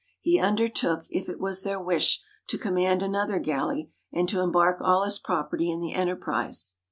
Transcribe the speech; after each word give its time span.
He 0.19 0.39
undertook, 0.39 1.03
if 1.11 1.29
it 1.29 1.39
was 1.39 1.61
their 1.61 1.79
wish, 1.79 2.23
to 2.47 2.57
command 2.57 3.03
another 3.03 3.37
galley, 3.37 3.91
and 4.11 4.27
to 4.29 4.41
embark 4.41 4.81
all 4.81 5.03
his 5.03 5.19
property 5.19 5.69
in 5.69 5.79
the 5.79 5.93
enterprise. 5.93 6.73